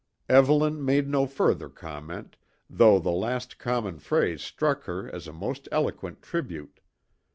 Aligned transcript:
Evelyn 0.27 0.83
made 0.83 1.07
no 1.07 1.27
further 1.27 1.69
comment, 1.69 2.35
though 2.67 2.97
the 2.97 3.11
last 3.11 3.59
common 3.59 3.99
phrase 3.99 4.41
struck 4.41 4.85
her 4.85 5.07
as 5.13 5.27
a 5.27 5.31
most 5.31 5.67
eloquent 5.71 6.23
tribute. 6.23 6.79